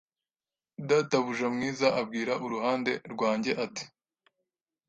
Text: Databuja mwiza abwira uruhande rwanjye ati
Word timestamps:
Databuja 0.89 1.47
mwiza 1.55 1.87
abwira 2.01 2.33
uruhande 2.45 2.91
rwanjye 3.13 3.51
ati 3.65 3.83